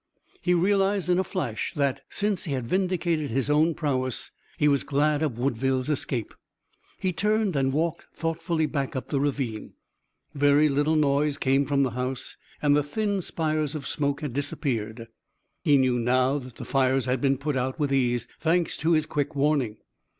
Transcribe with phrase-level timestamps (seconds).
[0.41, 4.83] He realized in a flash that, since he had vindicated his own prowess, he was
[4.83, 6.33] glad of Woodville's escape.
[6.99, 9.73] He turned and walked thoughtfully back up the ravine.
[10.33, 15.07] Very little noise came from the house and the thin spires of smoke had disappeared.
[15.63, 19.05] He knew now that the fires had been put out with ease, thanks to his
[19.05, 19.77] quick warning.